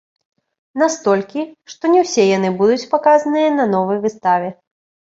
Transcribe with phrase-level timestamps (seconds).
[0.83, 1.41] Настолькі,
[1.75, 4.49] што не ўсе яны будуць паказаныя на новай выставе.